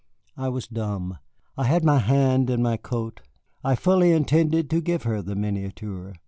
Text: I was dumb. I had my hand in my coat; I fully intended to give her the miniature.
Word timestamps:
I 0.35 0.49
was 0.49 0.67
dumb. 0.67 1.19
I 1.55 1.65
had 1.65 1.85
my 1.85 1.99
hand 1.99 2.49
in 2.49 2.63
my 2.63 2.75
coat; 2.75 3.21
I 3.63 3.75
fully 3.75 4.13
intended 4.13 4.67
to 4.71 4.81
give 4.81 5.03
her 5.03 5.21
the 5.21 5.35
miniature. 5.35 6.15